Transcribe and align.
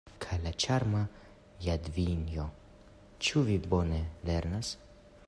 Kaj 0.23 0.37
la 0.43 0.53
ĉarma 0.63 1.01
Jadvinjo, 1.65 2.47
ĉu 3.27 3.47
ŝi 3.51 3.61
bone 3.75 4.03
lernas? 4.31 4.73